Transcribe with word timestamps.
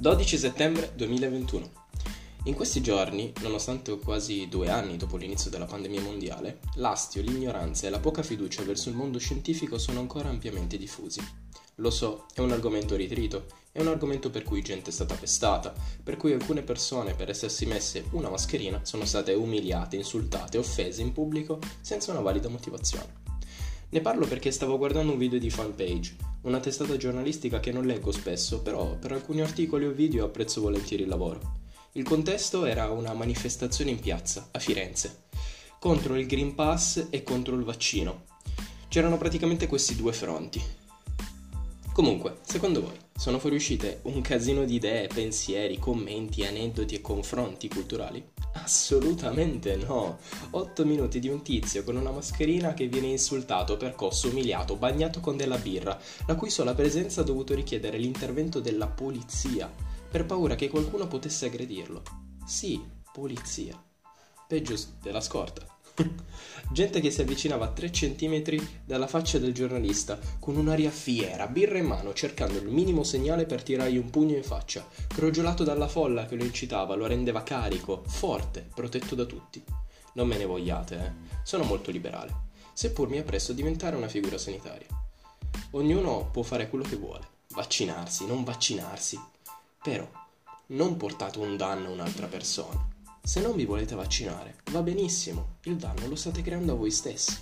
12 0.00 0.38
settembre 0.38 0.92
2021. 0.94 1.70
In 2.44 2.54
questi 2.54 2.80
giorni, 2.80 3.32
nonostante 3.40 3.98
quasi 3.98 4.46
due 4.48 4.70
anni 4.70 4.96
dopo 4.96 5.16
l'inizio 5.16 5.50
della 5.50 5.64
pandemia 5.64 6.00
mondiale, 6.00 6.60
l'astio, 6.76 7.20
l'ignoranza 7.20 7.88
e 7.88 7.90
la 7.90 7.98
poca 7.98 8.22
fiducia 8.22 8.62
verso 8.62 8.90
il 8.90 8.94
mondo 8.94 9.18
scientifico 9.18 9.76
sono 9.76 9.98
ancora 9.98 10.28
ampiamente 10.28 10.78
diffusi. 10.78 11.20
Lo 11.76 11.90
so, 11.90 12.26
è 12.32 12.38
un 12.38 12.52
argomento 12.52 12.94
ritrito, 12.94 13.46
è 13.72 13.80
un 13.80 13.88
argomento 13.88 14.30
per 14.30 14.44
cui 14.44 14.62
gente 14.62 14.90
è 14.90 14.92
stata 14.92 15.16
pestata, 15.16 15.74
per 16.00 16.16
cui 16.16 16.32
alcune 16.32 16.62
persone 16.62 17.14
per 17.14 17.30
essersi 17.30 17.66
messe 17.66 18.04
una 18.12 18.30
mascherina 18.30 18.84
sono 18.84 19.04
state 19.04 19.32
umiliate, 19.32 19.96
insultate, 19.96 20.58
offese 20.58 21.02
in 21.02 21.12
pubblico 21.12 21.58
senza 21.80 22.12
una 22.12 22.20
valida 22.20 22.48
motivazione. 22.48 23.27
Ne 23.90 24.02
parlo 24.02 24.26
perché 24.26 24.50
stavo 24.50 24.76
guardando 24.76 25.12
un 25.12 25.18
video 25.18 25.38
di 25.38 25.48
Fanpage, 25.48 26.16
una 26.42 26.60
testata 26.60 26.98
giornalistica 26.98 27.58
che 27.58 27.72
non 27.72 27.86
leggo 27.86 28.12
spesso, 28.12 28.60
però 28.60 28.96
per 28.96 29.12
alcuni 29.12 29.40
articoli 29.40 29.86
o 29.86 29.92
video 29.92 30.26
apprezzo 30.26 30.60
volentieri 30.60 31.04
il 31.04 31.08
lavoro. 31.08 31.60
Il 31.92 32.04
contesto 32.04 32.66
era 32.66 32.90
una 32.90 33.14
manifestazione 33.14 33.90
in 33.90 33.98
piazza, 33.98 34.50
a 34.50 34.58
Firenze, 34.58 35.22
contro 35.80 36.16
il 36.16 36.26
Green 36.26 36.54
Pass 36.54 37.06
e 37.08 37.22
contro 37.22 37.54
il 37.54 37.64
vaccino. 37.64 38.24
C'erano 38.88 39.16
praticamente 39.16 39.66
questi 39.66 39.96
due 39.96 40.12
fronti. 40.12 40.62
Comunque, 41.98 42.36
secondo 42.42 42.80
voi, 42.80 42.96
sono 43.12 43.40
fuoriuscite 43.40 44.02
un 44.04 44.20
casino 44.20 44.64
di 44.64 44.76
idee, 44.76 45.08
pensieri, 45.08 45.80
commenti, 45.80 46.46
aneddoti 46.46 46.94
e 46.94 47.00
confronti 47.00 47.66
culturali? 47.66 48.24
Assolutamente 48.52 49.74
no. 49.74 50.20
8 50.50 50.86
minuti 50.86 51.18
di 51.18 51.28
un 51.28 51.42
tizio 51.42 51.82
con 51.82 51.96
una 51.96 52.12
mascherina 52.12 52.72
che 52.72 52.86
viene 52.86 53.08
insultato, 53.08 53.76
percosso, 53.76 54.28
umiliato, 54.28 54.76
bagnato 54.76 55.18
con 55.18 55.36
della 55.36 55.58
birra, 55.58 56.00
la 56.28 56.36
cui 56.36 56.50
sola 56.50 56.72
presenza 56.72 57.22
ha 57.22 57.24
dovuto 57.24 57.52
richiedere 57.52 57.98
l'intervento 57.98 58.60
della 58.60 58.86
polizia, 58.86 59.68
per 60.08 60.24
paura 60.24 60.54
che 60.54 60.68
qualcuno 60.68 61.08
potesse 61.08 61.46
aggredirlo. 61.46 62.02
Sì, 62.46 62.80
polizia. 63.12 63.74
Peggio 64.46 64.76
della 65.02 65.20
scorta. 65.20 65.66
Gente 66.70 67.00
che 67.00 67.10
si 67.10 67.22
avvicinava 67.22 67.66
a 67.66 67.70
3 67.70 67.90
cm 67.90 68.62
dalla 68.84 69.06
faccia 69.06 69.38
del 69.38 69.54
giornalista, 69.54 70.18
con 70.38 70.56
un'aria 70.56 70.90
fiera, 70.90 71.46
birra 71.46 71.78
in 71.78 71.86
mano, 71.86 72.12
cercando 72.12 72.58
il 72.58 72.68
minimo 72.68 73.04
segnale 73.04 73.46
per 73.46 73.62
tirargli 73.62 73.96
un 73.96 74.10
pugno 74.10 74.36
in 74.36 74.42
faccia, 74.42 74.86
crogiolato 75.06 75.64
dalla 75.64 75.88
folla 75.88 76.26
che 76.26 76.36
lo 76.36 76.44
incitava, 76.44 76.94
lo 76.94 77.06
rendeva 77.06 77.42
carico, 77.42 78.02
forte, 78.06 78.68
protetto 78.74 79.14
da 79.14 79.24
tutti. 79.24 79.62
Non 80.14 80.26
me 80.26 80.36
ne 80.36 80.44
vogliate, 80.44 80.96
eh. 80.96 81.36
Sono 81.42 81.64
molto 81.64 81.90
liberale, 81.90 82.34
seppur 82.72 83.08
mi 83.08 83.18
appresso 83.18 83.52
a 83.52 83.54
diventare 83.54 83.96
una 83.96 84.08
figura 84.08 84.36
sanitaria. 84.36 84.88
Ognuno 85.72 86.28
può 86.30 86.42
fare 86.42 86.68
quello 86.68 86.84
che 86.84 86.96
vuole, 86.96 87.26
vaccinarsi, 87.54 88.26
non 88.26 88.44
vaccinarsi, 88.44 89.18
però 89.82 90.08
non 90.66 90.96
portate 90.96 91.38
un 91.38 91.56
danno 91.56 91.88
a 91.88 91.92
un'altra 91.92 92.26
persona. 92.26 92.96
Se 93.28 93.40
non 93.40 93.54
vi 93.56 93.66
volete 93.66 93.94
vaccinare, 93.94 94.54
va 94.70 94.80
benissimo, 94.80 95.58
il 95.64 95.76
danno 95.76 96.06
lo 96.06 96.16
state 96.16 96.40
creando 96.40 96.72
a 96.72 96.76
voi 96.76 96.90
stessi. 96.90 97.36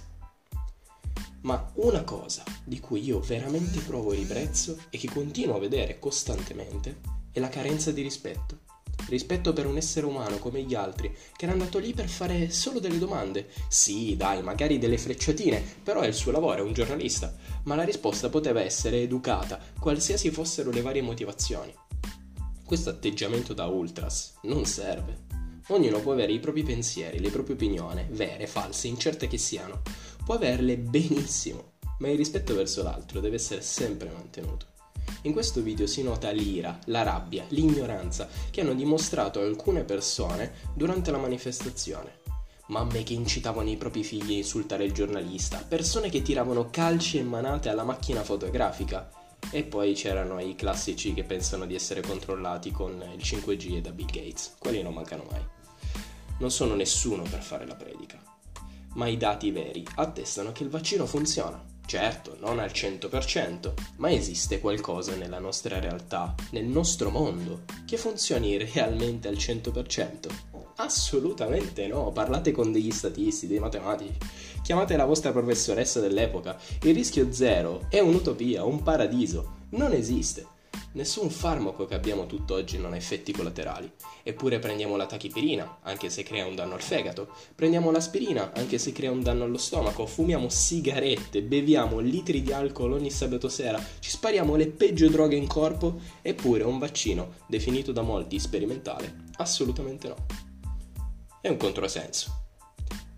Ma 1.43 1.71
una 1.75 2.03
cosa 2.03 2.43
di 2.65 2.81
cui 2.81 3.05
io 3.05 3.21
veramente 3.21 3.79
provo 3.79 4.11
ribrezzo 4.11 4.77
e 4.91 4.99
che 4.99 5.09
continuo 5.09 5.55
a 5.55 5.61
vedere 5.61 6.01
costantemente 6.01 6.99
è 7.31 7.39
la 7.39 7.49
carenza 7.49 7.93
di 7.93 8.03
rispetto. 8.03 8.59
Rispetto 9.07 9.53
per 9.53 9.67
un 9.67 9.77
essere 9.77 10.07
umano 10.07 10.39
come 10.39 10.61
gli 10.65 10.75
altri, 10.75 11.17
che 11.37 11.45
era 11.45 11.53
andato 11.53 11.79
lì 11.79 11.95
per 11.95 12.09
fare 12.09 12.51
solo 12.51 12.81
delle 12.81 12.99
domande. 12.99 13.49
Sì, 13.69 14.17
dai, 14.17 14.43
magari 14.43 14.79
delle 14.79 14.99
frecciatine, 14.99 15.63
però 15.85 16.01
è 16.01 16.09
il 16.09 16.15
suo 16.15 16.33
lavoro, 16.33 16.65
è 16.65 16.67
un 16.67 16.73
giornalista. 16.73 17.33
Ma 17.63 17.77
la 17.77 17.85
risposta 17.85 18.29
poteva 18.29 18.61
essere 18.61 19.03
educata, 19.03 19.61
qualsiasi 19.79 20.33
fossero 20.33 20.73
le 20.73 20.83
varie 20.83 21.03
motivazioni. 21.03 21.73
Questo 22.65 22.91
atteggiamento 22.91 23.55
da 23.55 23.67
ultras 23.67 24.35
non 24.43 24.65
serve. 24.65 25.36
Ognuno 25.69 26.01
può 26.01 26.13
avere 26.13 26.33
i 26.33 26.39
propri 26.39 26.63
pensieri, 26.63 27.19
le 27.19 27.31
proprie 27.31 27.57
opinioni, 27.57 28.07
vere, 28.11 28.47
false, 28.47 28.87
incerte 28.87 29.27
che 29.27 29.37
siano. 29.37 29.83
Può 30.25 30.37
averle 30.37 30.77
benissimo, 30.77 31.73
ma 31.99 32.09
il 32.09 32.17
rispetto 32.17 32.55
verso 32.55 32.85
l'altro 32.85 33.19
deve 33.19 33.35
essere 33.35 33.63
sempre 33.63 34.09
mantenuto. 34.09 34.67
In 35.23 35.33
questo 35.33 35.63
video 35.63 35.89
si 35.89 36.05
nota 36.05 36.31
l'ira, 36.31 36.79
la 36.85 37.03
rabbia, 37.03 37.45
l'ignoranza 37.49 38.29
che 38.51 38.61
hanno 38.61 38.75
dimostrato 38.75 39.41
alcune 39.41 39.83
persone 39.83 40.53
durante 40.73 41.11
la 41.11 41.19
manifestazione. 41.19 42.21
Mamme 42.69 43.03
che 43.03 43.15
incitavano 43.15 43.69
i 43.69 43.77
propri 43.77 44.05
figli 44.05 44.35
a 44.35 44.37
insultare 44.37 44.85
il 44.85 44.93
giornalista, 44.93 45.65
persone 45.67 46.11
che 46.11 46.23
tiravano 46.23 46.71
calci 46.71 47.19
e 47.19 47.25
manate 47.25 47.69
alla 47.69 47.85
macchina 47.85 48.23
fotografica. 48.23 49.11
E 49.51 49.63
poi 49.63 49.95
c'erano 49.95 50.41
i 50.41 50.55
classici 50.55 51.15
che 51.15 51.25
pensano 51.25 51.67
di 51.67 51.75
essere 51.75 52.01
controllati 52.01 52.71
con 52.71 52.93
il 53.15 53.23
5G 53.23 53.77
e 53.77 53.81
da 53.81 53.91
Bill 53.91 54.07
Gates. 54.07 54.55
Quelli 54.59 54.83
non 54.83 54.95
mancano 54.95 55.25
mai 55.31 55.55
non 56.39 56.51
sono 56.51 56.75
nessuno 56.75 57.23
per 57.23 57.41
fare 57.41 57.67
la 57.67 57.75
predica, 57.75 58.21
ma 58.95 59.07
i 59.07 59.17
dati 59.17 59.51
veri 59.51 59.85
attestano 59.95 60.53
che 60.53 60.65
il 60.65 60.69
vaccino 60.69 61.07
funziona. 61.07 61.63
Certo, 61.87 62.37
non 62.41 62.59
al 62.59 62.71
100%, 62.71 63.73
ma 63.97 64.11
esiste 64.11 64.61
qualcosa 64.61 65.15
nella 65.15 65.39
nostra 65.39 65.79
realtà, 65.79 66.35
nel 66.51 66.65
nostro 66.65 67.11
mondo, 67.11 67.63
che 67.87 67.97
funzioni 67.97 68.57
realmente 68.59 69.29
al 69.29 69.37
100%? 69.37 70.56
Assolutamente 70.79 71.87
no, 71.87 72.13
parlate 72.13 72.53
con 72.53 72.71
degli 72.71 72.91
statisti, 72.91 73.47
dei 73.47 73.59
matematici, 73.59 74.13
chiamate 74.63 74.97
la 74.97 75.07
vostra 75.07 75.33
professoressa 75.33 76.01
dell'epoca, 76.01 76.59
il 76.83 76.95
rischio 76.95 77.33
zero 77.33 77.87
è 77.89 78.01
un'utopia, 78.01 78.63
un 78.65 78.83
paradiso, 78.83 79.55
non 79.71 79.93
esiste. 79.93 80.55
Nessun 80.93 81.31
farmaco 81.31 81.87
che 81.87 81.95
abbiamo 81.95 82.27
tutt'oggi 82.27 82.79
non 82.79 82.93
ha 82.93 82.97
effetti 82.97 83.33
collaterali. 83.33 83.91
Eppure 84.23 84.59
prendiamo 84.59 84.97
la 84.97 85.07
tachipirina, 85.07 85.79
anche 85.83 86.11
se 86.11 86.23
crea 86.23 86.47
un 86.47 86.55
danno 86.55 86.75
al 86.75 86.83
fegato, 86.83 87.29
prendiamo 87.55 87.91
l'aspirina, 87.91 88.53
anche 88.55 88.77
se 88.77 88.93
crea 88.93 89.11
un 89.11 89.23
danno 89.23 89.45
allo 89.45 89.59
stomaco, 89.59 90.07
fumiamo 90.07 90.49
sigarette, 90.51 91.43
beviamo 91.43 92.01
litri 92.01 92.43
di 92.43 92.53
alcol 92.53 92.93
ogni 92.93 93.11
sabato 93.11 93.49
sera, 93.49 93.83
ci 93.99 94.11
spariamo 94.11 94.57
le 94.57 94.67
peggio 94.69 95.09
droghe 95.09 95.37
in 95.37 95.47
corpo, 95.47 96.01
eppure 96.21 96.65
un 96.65 96.79
vaccino, 96.79 97.35
definito 97.47 97.93
da 97.93 98.03
molti 98.03 98.39
sperimentale, 98.39 99.25
assolutamente 99.37 100.09
no. 100.09 100.36
È 101.41 101.49
un 101.49 101.59
controsenso. 101.59 102.45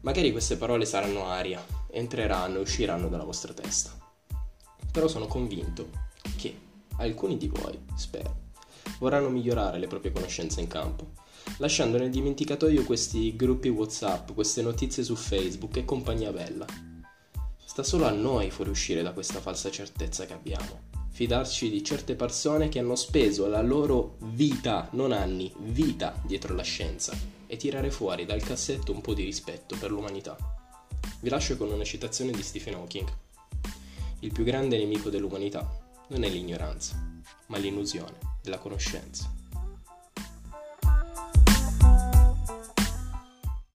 Magari 0.00 0.32
queste 0.32 0.56
parole 0.56 0.84
saranno 0.84 1.26
aria, 1.26 1.64
entreranno 1.90 2.58
e 2.58 2.60
usciranno 2.60 3.08
dalla 3.08 3.24
vostra 3.24 3.54
testa. 3.54 3.90
Però 4.90 5.08
sono 5.08 5.26
convinto 5.26 5.88
che 6.36 6.58
alcuni 6.96 7.36
di 7.36 7.48
voi, 7.48 7.78
spero, 7.94 8.36
vorranno 8.98 9.30
migliorare 9.30 9.78
le 9.78 9.86
proprie 9.86 10.12
conoscenze 10.12 10.60
in 10.60 10.66
campo, 10.66 11.12
lasciando 11.58 11.96
nel 11.96 12.10
dimenticatoio 12.10 12.84
questi 12.84 13.34
gruppi 13.36 13.68
WhatsApp, 13.68 14.32
queste 14.32 14.62
notizie 14.62 15.04
su 15.04 15.14
Facebook 15.14 15.76
e 15.76 15.84
compagnia 15.84 16.32
bella. 16.32 16.66
Sta 17.64 17.82
solo 17.82 18.06
a 18.06 18.10
noi 18.10 18.50
fuoriuscire 18.50 19.02
da 19.02 19.12
questa 19.12 19.40
falsa 19.40 19.70
certezza 19.70 20.26
che 20.26 20.32
abbiamo. 20.34 20.97
Fidarci 21.18 21.68
di 21.68 21.82
certe 21.82 22.14
persone 22.14 22.68
che 22.68 22.78
hanno 22.78 22.94
speso 22.94 23.48
la 23.48 23.60
loro 23.60 24.18
vita, 24.20 24.88
non 24.92 25.10
anni, 25.10 25.52
vita 25.58 26.14
dietro 26.24 26.54
la 26.54 26.62
scienza 26.62 27.12
e 27.48 27.56
tirare 27.56 27.90
fuori 27.90 28.24
dal 28.24 28.40
cassetto 28.40 28.92
un 28.92 29.00
po' 29.00 29.14
di 29.14 29.24
rispetto 29.24 29.76
per 29.76 29.90
l'umanità. 29.90 30.36
Vi 31.18 31.28
lascio 31.28 31.56
con 31.56 31.72
una 31.72 31.82
citazione 31.82 32.30
di 32.30 32.40
Stephen 32.44 32.74
Hawking. 32.74 33.08
Il 34.20 34.30
più 34.30 34.44
grande 34.44 34.78
nemico 34.78 35.10
dell'umanità 35.10 35.68
non 36.06 36.22
è 36.22 36.28
l'ignoranza, 36.28 37.20
ma 37.46 37.58
l'illusione 37.58 38.16
della 38.40 38.58
conoscenza. 38.58 39.28